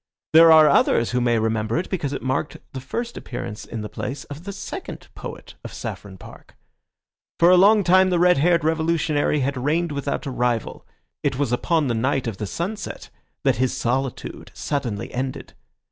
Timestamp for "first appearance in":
2.81-3.81